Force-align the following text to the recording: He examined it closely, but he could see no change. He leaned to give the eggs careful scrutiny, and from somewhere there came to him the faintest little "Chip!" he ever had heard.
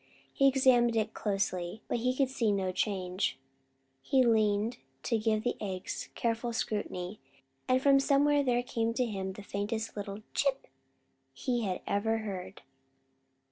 He 0.33 0.47
examined 0.47 0.95
it 0.95 1.13
closely, 1.13 1.83
but 1.87 1.99
he 1.99 2.15
could 2.15 2.31
see 2.31 2.51
no 2.51 2.71
change. 2.71 3.37
He 4.01 4.23
leaned 4.25 4.77
to 5.03 5.19
give 5.19 5.43
the 5.43 5.55
eggs 5.61 6.09
careful 6.15 6.53
scrutiny, 6.53 7.19
and 7.67 7.79
from 7.83 7.99
somewhere 7.99 8.43
there 8.43 8.63
came 8.63 8.95
to 8.95 9.05
him 9.05 9.33
the 9.33 9.43
faintest 9.43 9.95
little 9.95 10.23
"Chip!" 10.33 10.65
he 11.33 11.67
ever 11.85 12.17
had 12.17 12.25
heard. 12.25 12.61